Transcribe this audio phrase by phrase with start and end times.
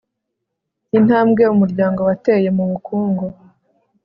[0.97, 3.25] intambwe umuryango wateye mu bukungu